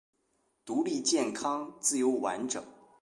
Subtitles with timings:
[0.65, 2.65] 独立健康自由完整